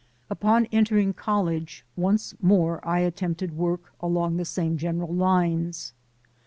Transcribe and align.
Upon 0.31 0.65
entering 0.71 1.13
college, 1.13 1.85
once 1.95 2.33
more 2.41 2.83
I 2.83 3.01
attempted 3.01 3.55
work 3.55 3.93
along 3.99 4.37
the 4.37 4.45
same 4.45 4.75
general 4.79 5.13
lines. 5.13 5.93